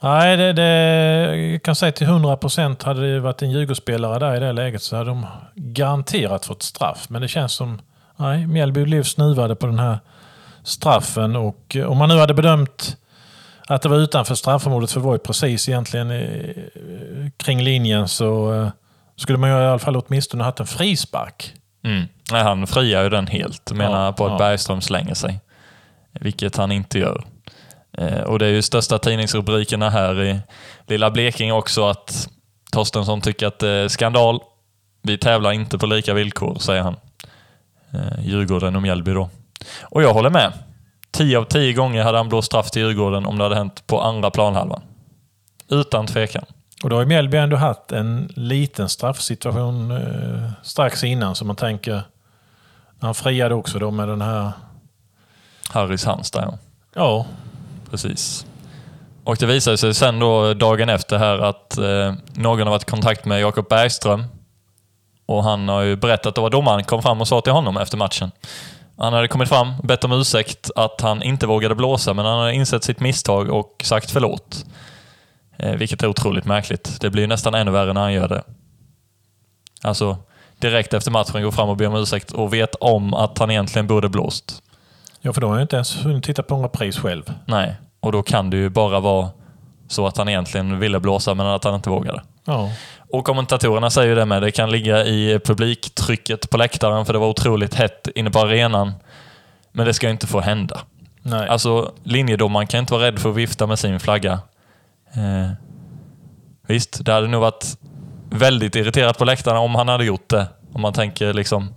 [0.04, 4.36] Nej, det, det, jag kan säga till 100 procent hade det varit en Djurgårdsspelare där
[4.36, 7.10] i det läget så hade de garanterat fått straff.
[7.10, 7.82] Men det känns som
[8.16, 10.00] Nej, Mjällby blev snuvade på den här
[10.64, 12.98] straffen och eh, om man nu hade bedömt
[13.68, 16.56] att det var utanför straffområdet, för det var ju precis egentligen eh,
[17.38, 18.70] kring linjen, så eh,
[19.16, 21.54] skulle man ju i alla fall åtminstone haft en frispark.
[21.84, 22.04] Mm.
[22.32, 24.38] Nej, han friar ju den helt, menar Ja, på att ja.
[24.38, 25.40] Bergström slänger sig.
[26.12, 27.24] Vilket han inte gör.
[27.98, 30.40] Eh, och det är ju största tidningsrubrikerna här i
[30.88, 32.30] lilla Blekinge också att
[32.72, 34.40] Torstensson tycker att det är skandal.
[35.04, 36.96] Vi tävlar inte på lika villkor, säger han.
[37.92, 39.30] Eh, Djurgården och Mjällby då.
[39.82, 40.54] Och jag håller med.
[41.12, 44.02] 10 av 10 gånger hade han blåst straff till Djurgården om det hade hänt på
[44.02, 44.82] andra planhalvan.
[45.70, 46.46] Utan tvekan.
[46.84, 52.02] Och då har Mjällby ändå haft en liten straffsituation eh, strax innan, så man tänker...
[53.00, 54.52] Han friade också då med den här...
[55.70, 56.58] Harrys Halmstad, ja.
[56.96, 57.26] Ja,
[57.94, 58.46] Precis.
[59.24, 62.86] Och det visade sig sen då dagen efter här att eh, någon har varit i
[62.86, 64.24] kontakt med Jakob Bergström.
[65.26, 68.32] Och han har ju berättat vad domaren kom fram och sa till honom efter matchen.
[68.98, 72.54] Han hade kommit fram, bett om ursäkt att han inte vågade blåsa, men han hade
[72.54, 74.66] insett sitt misstag och sagt förlåt.
[75.58, 77.02] Eh, vilket är otroligt märkligt.
[77.02, 78.44] Det blir ju nästan ännu värre när han gör det.
[79.82, 80.18] Alltså,
[80.60, 83.88] direkt efter matchen går fram och ber om ursäkt och vet om att han egentligen
[83.88, 84.63] borde blåst
[85.26, 87.34] ja för då har jag inte ens hunnit titta på en repris själv.
[87.46, 89.30] Nej, och då kan det ju bara vara
[89.88, 92.22] så att han egentligen ville blåsa men att han inte vågade.
[92.46, 92.70] Ja,
[93.10, 94.42] Och kommentatorerna säger ju det med.
[94.42, 98.94] Det kan ligga i publiktrycket på läktaren för det var otroligt hett inne på arenan.
[99.72, 100.80] Men det ska ju inte få hända.
[101.22, 101.48] nej.
[101.48, 104.34] Alltså, linjedomaren kan inte vara rädd för att vifta med sin flagga.
[105.14, 105.52] Eh,
[106.68, 107.78] visst, det hade nog varit
[108.30, 110.48] väldigt irriterat på läktarna om han hade gjort det.
[110.74, 111.74] Om man tänker liksom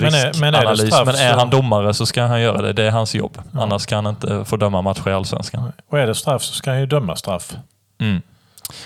[0.00, 0.94] Men är- men är riskanalys.
[0.94, 2.72] straff men är han domare så ska han göra det.
[2.72, 3.38] Det är hans jobb.
[3.54, 5.72] Annars kan han inte få döma matcher i Allsvenskan.
[5.90, 7.52] Och är det straff så ska han ju döma straff.
[8.00, 8.22] Mm.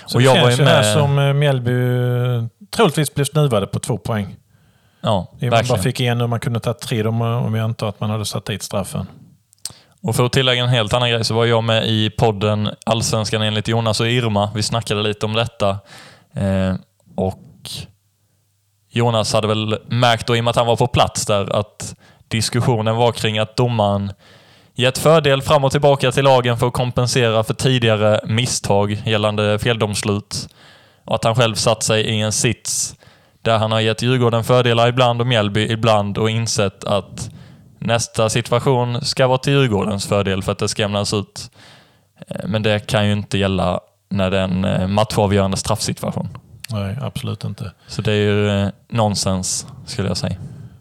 [0.05, 2.43] Så Och det jag känns var ju ju här med- som eh, Mjällby eh,
[2.75, 4.35] troligtvis blev snuvade på två poäng.
[5.01, 5.83] Ja, med man bara verkligen.
[5.83, 8.45] fick en och man kunde ta tre om, om jag antar att man hade satt
[8.45, 9.07] dit straffen.
[10.03, 13.41] Och för att tillägga en helt annan grej så var jag med i podden Allsvenskan
[13.41, 14.51] enligt Jonas och Irma.
[14.55, 15.69] Vi snackade lite om detta.
[16.33, 16.75] Eh,
[17.15, 17.39] och
[18.89, 21.95] Jonas hade väl märkt då, i och med att han var på plats där, att
[22.27, 24.11] diskussionen var kring att domaren
[24.75, 30.49] gett fördel fram och tillbaka till lagen för att kompensera för tidigare misstag gällande feldomslut.
[31.05, 32.95] Och att han själv satt sig i en sits
[33.41, 37.29] där han har gett Djurgården fördelar ibland och Mjällby ibland och insett att
[37.79, 41.51] nästa situation ska vara till Djurgårdens fördel för att det ska jämnas ut.
[42.27, 46.29] Eh, men det kan ju inte gälla när det är en eh, matchavgörande straffsituation.
[46.71, 47.71] Nej, absolut inte.
[47.87, 50.35] Så det är ju eh, nonsens, skulle jag säga.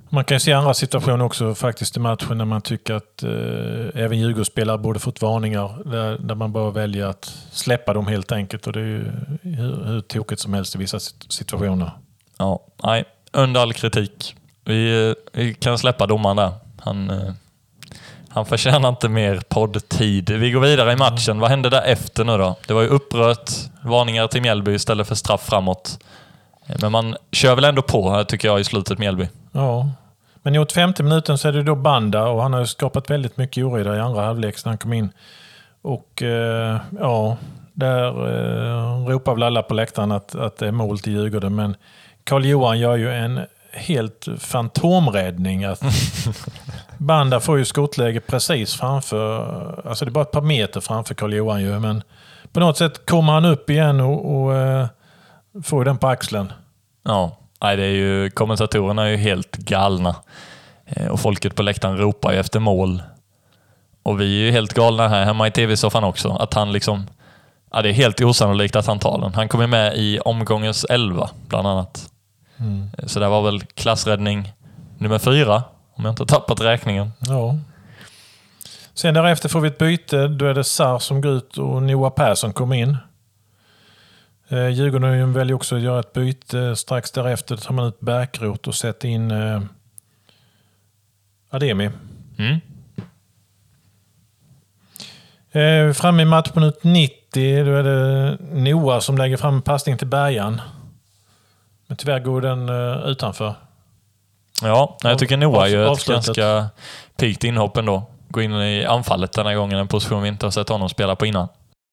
[0.08, 4.02] Man kan ju se andra situationer också faktiskt i matchen när man tycker att eh,
[4.02, 5.90] även Djurgårdsspelare borde fått varningar.
[5.90, 8.66] Där, där man bara väljer att släppa dem helt enkelt.
[8.66, 9.04] Och det är ju
[9.42, 11.90] hur, hur tokigt som helst i vissa sit- situationer.
[12.38, 14.36] Ja, nej, under all kritik.
[14.64, 16.52] Vi, eh, vi kan släppa domaren där.
[16.80, 17.32] Han, eh,
[18.28, 20.30] han förtjänar inte mer poddtid.
[20.30, 21.38] Vi går vidare i matchen.
[21.40, 22.56] Vad hände där efter nu då?
[22.66, 23.50] Det var ju upprört,
[23.86, 25.98] varningar till Mjällby istället för straff framåt.
[26.80, 29.28] Men man kör väl ändå på här tycker jag i slutet Mjällby.
[29.52, 29.90] Ja.
[30.42, 33.36] Men i 85 minuten så är det då Banda och han har ju skapat väldigt
[33.36, 35.10] mycket oreda i andra halvlek när han kom in.
[35.82, 37.36] Och eh, ja,
[37.72, 41.54] där eh, ropar väl alla på läktaren att, att det är mål till Djurgården.
[41.54, 41.76] Men
[42.24, 43.40] Karl-Johan gör ju en
[43.72, 45.64] helt fantomräddning.
[45.64, 45.82] Att
[46.98, 49.40] Banda får ju skottläge precis framför,
[49.88, 51.78] alltså det är bara ett par meter framför Karl-Johan ju.
[51.78, 52.02] Men
[52.56, 54.86] på något sätt kommer han upp igen och, och eh,
[55.64, 56.52] får ju den på axeln.
[57.04, 60.16] Ja, nej, det är ju, kommentatorerna är ju helt galna.
[60.86, 63.02] Eh, Och folket på läktaren ropar ju efter mål.
[64.02, 66.30] Och vi är ju helt galna här hemma i tv-soffan också.
[66.30, 67.06] Att han liksom...
[67.72, 69.34] Ja, det är helt osannolikt att han tar den.
[69.34, 72.10] Han kommer med i omgångens 11, bland annat.
[72.98, 74.52] Eh, Så det var väl klassräddning
[74.98, 75.62] nummer fyra,
[75.96, 77.12] om jag inte tappat räkningen.
[77.18, 77.54] Ja.
[78.96, 80.28] Sen därefter får vi ett byte.
[80.28, 82.96] Då är det Sar som går ut och Noah Persson kommer in.
[84.48, 86.76] Eh, Djurgården väljer också att göra ett byte.
[86.76, 89.62] Strax därefter tar man ut Bärkroth och sätter in eh,
[91.50, 91.90] Ademi.
[92.38, 92.60] Mm.
[95.52, 100.06] Eh, framme i matchminut 90 då är det Noah som lägger fram en passning till
[100.06, 100.60] Bergan.
[101.86, 103.54] Men tyvärr går den eh, utanför.
[104.62, 106.66] Ja, jag tycker Noah gör ett ganska
[107.16, 110.68] piggt inhopp ändå gå in i anfallet denna gången, en position vi inte har sett
[110.68, 111.48] honom spela på innan.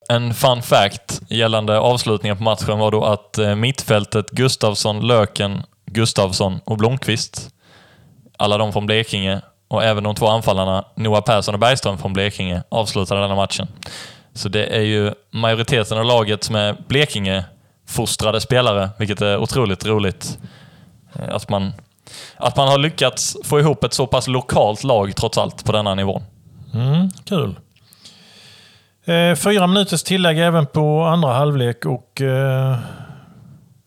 [0.10, 6.60] En fun fact gällande avslutningen på matchen var då att eh, mittfältet Gustavsson, Löken, Gustavsson
[6.64, 7.50] och Blomqvist,
[8.38, 12.64] alla de från Blekinge och även de två anfallarna Noah Persson och Bergström från Blekinge
[12.70, 13.68] avslutade denna matchen.
[14.34, 20.38] Så det är ju majoriteten av laget som är Blekinge-fostrade spelare, vilket är otroligt roligt.
[21.16, 21.74] Eh, att man
[22.38, 25.96] att man har lyckats få ihop ett så pass lokalt lag trots allt på denna
[25.96, 26.24] nivån.
[26.74, 27.56] Mm, kul.
[29.06, 32.78] Eh, fyra minuters tillägg även på andra halvlek och eh,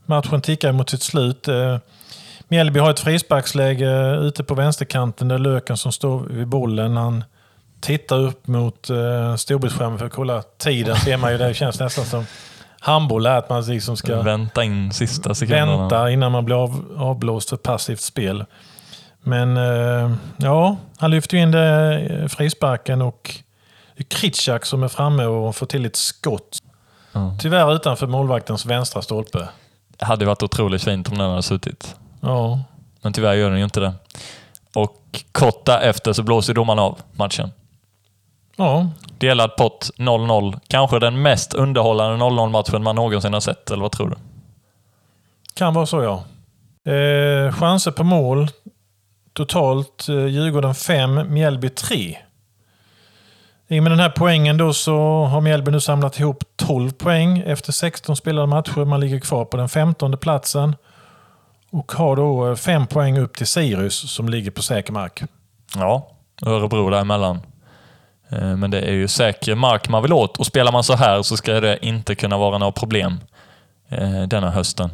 [0.07, 1.49] matchen tickar mot sitt slut.
[1.49, 1.79] Eh,
[2.49, 5.29] Mjällby har ett frisparksläge eh, ute på vänsterkanten.
[5.29, 6.97] Det är Löken som står vid bollen.
[6.97, 7.25] Han
[7.81, 10.97] tittar upp mot eh, storbildsskärmen för att kolla tiden.
[10.97, 12.27] Ser man ju, det känns nästan som
[12.81, 15.77] handboll, att man liksom ska Vänta in sista sekunderna.
[15.77, 18.45] vänta innan man blir av, avblåst för passivt spel.
[19.23, 23.35] Men eh, ja, han lyfter ju in det, eh, frisparken och
[23.97, 26.59] är Kritschak som är framme och får till ett skott.
[27.12, 27.37] Ja.
[27.41, 29.49] Tyvärr utanför målvaktens vänstra stolpe.
[29.99, 31.97] Det hade varit otroligt fint om den hade suttit.
[32.21, 32.61] Ja,
[33.03, 33.93] Men tyvärr gör den ju inte det.
[34.75, 37.51] Och kort därefter så blåser domaren av matchen.
[38.57, 38.88] Ja
[39.19, 40.61] Delad pott 0-0.
[40.69, 44.16] Kanske den mest underhållande 0-0-matchen man någonsin har sett, eller vad tror du?
[45.57, 46.25] kan vara så ja.
[46.92, 48.49] Eh, chanser på mål.
[49.33, 52.19] Totalt eh, Djurgården 5, Mjällby 3.
[53.69, 57.38] I och med den här poängen då så har Mjällby nu samlat ihop 12 poäng
[57.47, 58.85] efter 16 spelade matcher.
[58.85, 60.77] Man ligger kvar på den 15 platsen.
[61.71, 65.23] Och har då 5 poäng upp till Sirius som ligger på säker mark.
[65.77, 66.11] Ja,
[66.42, 67.40] Örebro däremellan.
[68.29, 71.23] Eh, Men det är ju säker mark man vill åt och spelar man så här
[71.23, 73.21] så ska det inte kunna vara några problem
[73.89, 74.91] eh, denna hösten.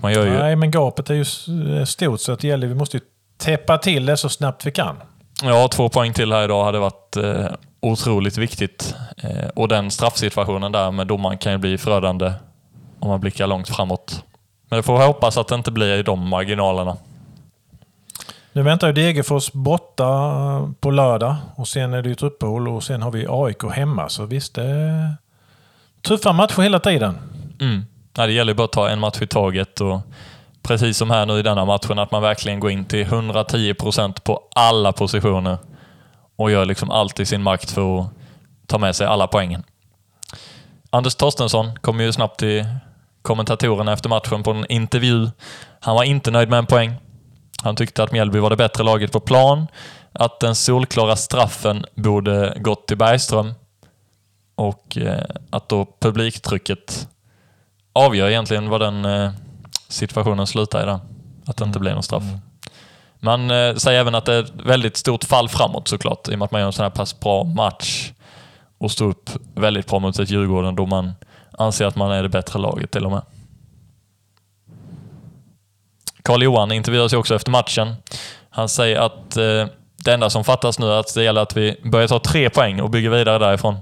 [0.00, 0.38] Man gör ju...
[0.38, 1.24] Nej, men gapet är ju
[1.86, 3.02] stort så att det gäller, vi måste ju
[3.38, 4.96] täppa till det så snabbt vi kan.
[5.42, 7.46] Ja, två poäng till här idag hade varit eh,
[7.80, 8.94] otroligt viktigt.
[9.16, 12.32] Eh, och den straffsituationen där med domaren kan ju bli förödande
[13.00, 14.24] om man blickar långt framåt.
[14.68, 16.96] Men det får vi hoppas att det inte blir i de marginalerna.
[18.56, 20.04] Nu väntar ju Degerfors borta
[20.80, 24.08] på lördag och sen är det ett uppehåll och sen har vi AIK hemma.
[24.08, 25.14] Så visst, det är
[26.02, 27.18] tuffa matcher hela tiden.
[27.60, 27.82] Mm.
[28.16, 30.00] Ja, det gäller ju bara att ta en match i taget och
[30.62, 34.24] precis som här nu i denna matchen att man verkligen går in till 110 procent
[34.24, 35.58] på alla positioner
[36.36, 38.06] och gör liksom allt i sin makt för att
[38.66, 39.62] ta med sig alla poängen.
[40.90, 42.64] Anders Torstensson kom ju snabbt till
[43.22, 45.30] kommentatorerna efter matchen på en intervju.
[45.80, 46.94] Han var inte nöjd med en poäng.
[47.62, 49.66] Han tyckte att Mjällby var det bättre laget på plan,
[50.12, 53.54] att den solklara straffen borde gått till Bergström
[54.54, 57.08] och eh, att då publiktrycket
[57.92, 59.30] avgör egentligen vad den eh,
[59.88, 60.86] situationen slutar i.
[60.86, 61.00] Där.
[61.46, 62.24] Att det inte blir någon straff.
[63.18, 66.38] Man eh, säger även att det är ett väldigt stort fall framåt såklart, i och
[66.38, 68.12] med att man gör en sån här pass bra match
[68.78, 71.12] och står upp väldigt bra mot ett Djurgården då man
[71.58, 73.22] anser att man är det bättre laget till och med.
[76.26, 77.94] Karl-Johan intervjuas ju också efter matchen.
[78.50, 79.66] Han säger att eh,
[80.04, 82.80] det enda som fattas nu är att det gäller att vi börjar ta tre poäng
[82.80, 83.76] och bygger vidare därifrån.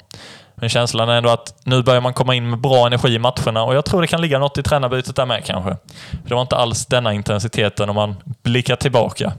[0.55, 3.65] Men känslan är ändå att nu börjar man komma in med bra energi i matcherna
[3.65, 5.77] och jag tror det kan ligga något i tränarbytet där med kanske.
[6.11, 9.33] För det var inte alls denna intensiteten om man blickar tillbaka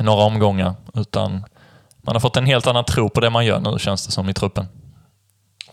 [0.00, 1.44] några omgångar, utan
[2.02, 4.28] man har fått en helt annan tro på det man gör nu känns det som
[4.28, 4.68] i truppen.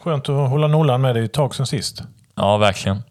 [0.04, 2.04] Skönt att hålla nollan med det ett tag sedan sist.
[2.36, 3.04] Ja, verkligen.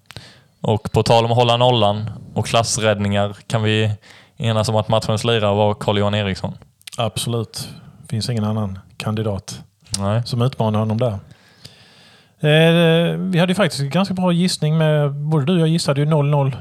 [0.60, 3.90] Och på tal om att hålla nollan och klassräddningar kan vi
[4.36, 6.54] enas om att matchens lirare var Carl-Johan Eriksson.
[6.98, 7.68] Absolut.
[8.08, 9.62] finns ingen annan kandidat
[9.98, 10.22] Nej.
[10.26, 11.18] som utmanar honom där.
[12.42, 15.12] Eh, vi hade ju faktiskt en ganska bra gissning med...
[15.14, 16.56] Både du och jag gissade ju 0-0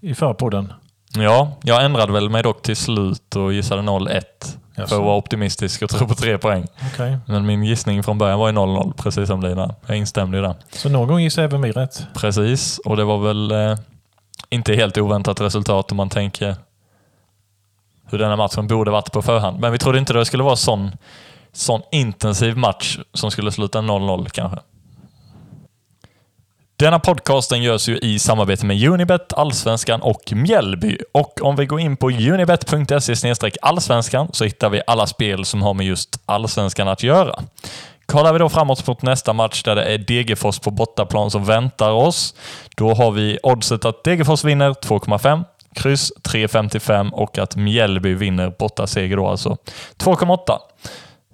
[0.00, 0.72] i förpodden.
[1.14, 4.22] Ja, jag ändrade väl mig dock till slut och gissade 0-1
[4.74, 4.94] för Jaså.
[4.94, 6.66] att vara optimistisk och tro på tre poäng.
[6.92, 7.18] Okej.
[7.26, 9.74] Men min gissning från början var ju 0-0, precis som dina.
[9.86, 10.54] Jag instämde i det.
[10.70, 12.06] Så någon gång gissade även vi rätt.
[12.14, 13.78] Precis, och det var väl eh,
[14.50, 16.56] inte helt oväntat resultat om man tänker
[18.10, 19.60] hur denna matchen borde varit på förhand.
[19.60, 20.90] Men vi trodde inte det skulle vara sån,
[21.52, 24.58] sån intensiv match som skulle sluta 0-0 kanske.
[26.82, 30.98] Denna podcasten görs ju i samarbete med Unibet, Allsvenskan och Mjällby.
[31.12, 35.74] Och om vi går in på unibet.se allsvenskan så hittar vi alla spel som har
[35.74, 37.42] med just Allsvenskan att göra.
[38.06, 41.90] Kollar vi då framåt mot nästa match där det är Degerfors på bortaplan som väntar
[41.90, 42.34] oss.
[42.76, 49.16] Då har vi oddset att Degerfors vinner 2,5, kryss 3,55 och att Mjällby vinner bortaseger
[49.16, 49.56] då alltså
[49.98, 50.58] 2,8.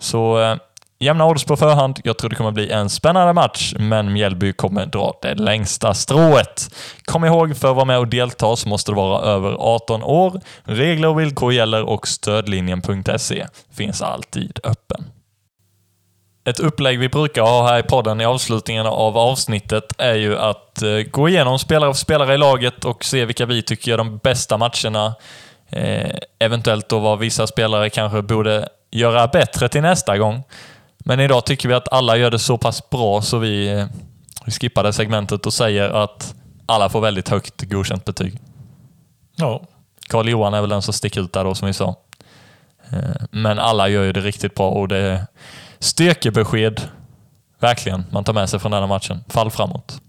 [0.01, 0.57] Så eh,
[0.99, 2.01] jämna odds på förhand.
[2.05, 6.75] Jag tror det kommer bli en spännande match, men Mjällby kommer dra det längsta strået.
[7.05, 10.41] Kom ihåg, för att vara med och delta så måste du vara över 18 år.
[10.65, 15.05] Regler och villkor gäller och stödlinjen.se finns alltid öppen.
[16.45, 20.83] Ett upplägg vi brukar ha här i podden i avslutningen av avsnittet är ju att
[20.83, 24.19] eh, gå igenom spelare för spelare i laget och se vilka vi tycker är de
[24.19, 25.15] bästa matcherna.
[25.71, 30.43] Eh, eventuellt då vad vissa spelare kanske borde göra bättre till nästa gång.
[31.09, 33.87] Men idag tycker vi att alla gör det så pass bra så vi,
[34.45, 36.35] vi skippar det segmentet och säger att
[36.67, 38.39] alla får väldigt högt godkänt betyg.
[39.37, 39.63] Ja,
[40.09, 41.97] Karl Johan är väl den som sticker ut där då, som vi sa.
[42.91, 42.99] Eh,
[43.31, 45.27] Men alla gör ju det riktigt bra och det är
[45.79, 46.81] styrkebesked,
[47.61, 49.25] verkligen, man tar med sig från den här matchen.
[49.29, 50.01] Fall framåt.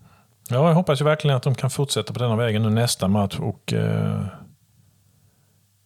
[0.50, 3.36] Ja, jag hoppas ju verkligen att de kan fortsätta på denna vägen nu nästa match
[3.39, 4.22] och eh,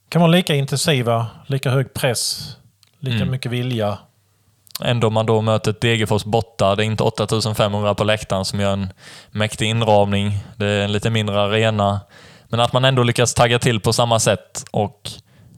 [0.10, 2.56] kan vara lika intensiva, lika hög press,
[3.00, 3.32] lika Mm.
[3.32, 3.98] mycket vilja.
[4.82, 6.76] Ändå man då möter ett Degerfors borta.
[6.76, 8.94] Det är inte 8500 på läktaren som gör en
[9.32, 10.44] mäktig inramning.
[10.56, 12.00] Det är en lite mindre arena.
[12.46, 15.10] Men att man ändå lyckas tagga till på samma sätt och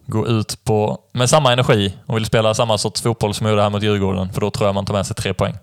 [0.05, 3.61] gå ut på, med samma energi och vill spela samma sorts fotboll som jag gjorde
[3.61, 4.33] här mot Djurgården.
[4.33, 5.57] För då tror jag man tar med sig tre poäng.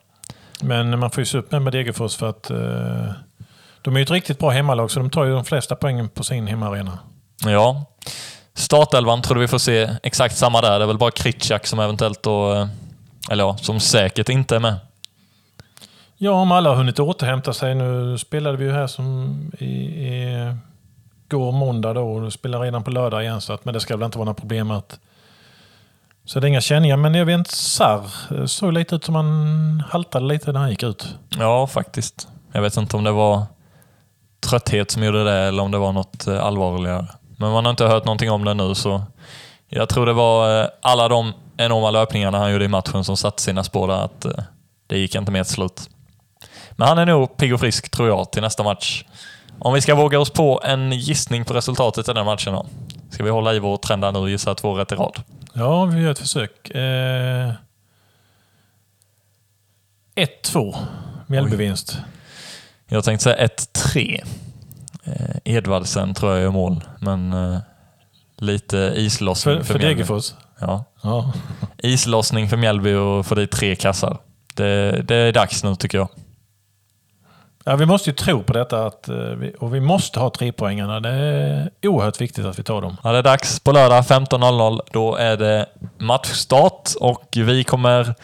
[0.60, 2.56] Men man får ju se upp med Degerfors för att eh,
[3.82, 6.24] de är ju ett riktigt bra hemmalag så de tar ju de flesta poängen på
[6.24, 6.98] sin hemmaarena.
[7.44, 7.84] Ja.
[8.54, 10.78] Startelvan tror vi får se exakt samma där.
[10.78, 12.66] Det är väl bara Kritschak som eventuellt då, eh,
[13.30, 14.76] eller ja, som säkert inte är med.
[16.16, 17.74] Ja, om alla har hunnit återhämta sig.
[17.74, 20.54] Nu spelade vi ju här som i, i
[21.28, 23.40] går måndag då och spelar redan på lördag igen.
[23.40, 24.98] Så att, men det ska väl inte vara några problem att...
[26.24, 26.96] Så det är inga känningar.
[26.96, 30.70] Men jag vet inte, Sarr eh, såg lite ut som han haltade lite när han
[30.70, 31.16] gick ut.
[31.38, 32.28] Ja, faktiskt.
[32.52, 33.42] Jag vet inte om det var
[34.40, 37.06] trötthet som gjorde det eller om det var något eh, allvarligare.
[37.36, 39.02] Men man har inte hört någonting om det nu så
[39.74, 43.42] jag tror det var eh, alla de enorma löpningarna han gjorde i matchen som satte
[43.42, 44.44] sina spår där att eh,
[44.86, 45.90] det gick inte mer till slut.
[46.70, 49.04] Men han är nog pigg och frisk tror jag till nästa match.
[49.58, 52.66] Om vi ska våga oss på en gissning på resultatet i den matchen då.
[53.10, 55.22] Ska vi hålla i vår trend nu och gissa två rätt i rad?
[55.52, 56.70] Ja, vi gör ett försök.
[56.70, 57.52] Eh,
[60.14, 60.76] 1-2.
[61.26, 61.98] Mjällbyvinst.
[62.88, 64.24] Jag tänkte säga 1-3.
[65.04, 67.58] Eh, Edvardsen tror jag gör mål, men eh,
[68.42, 69.80] lite islossning För, för, för.
[69.80, 70.32] Degerfors?
[70.60, 70.84] Ja.
[71.02, 71.32] Ja.
[71.78, 74.18] Islossning för Mjällby och få dit tre kassar.
[74.54, 76.08] Det, det är dags nu tycker jag.
[77.64, 79.16] ja, vi måste ju tro på detta att, eh,
[79.58, 81.00] och vi måste ha tre poängarna.
[81.00, 82.96] Det är oerhört viktigt att vi tar dem.
[83.04, 84.80] Ja, det är dags på lördag 15.00.
[84.92, 85.66] Då är det
[85.98, 88.14] matchstart och vi kommer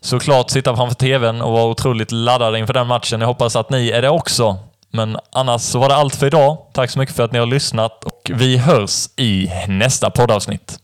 [0.00, 3.20] såklart sitta framför TVn och vara otroligt laddade inför den matchen.
[3.20, 4.58] Jag hoppas att ni är det också.
[4.96, 6.58] Men annars var det allt för idag.
[6.72, 10.78] Tack så mycket för att ni har lyssnat och vi hörs i nästa poddavsnitt.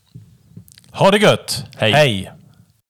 [0.93, 1.65] Ha det gött!
[1.77, 1.93] Hej.
[1.93, 2.33] Hej.